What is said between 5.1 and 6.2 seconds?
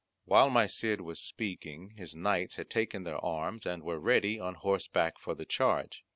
for the charge.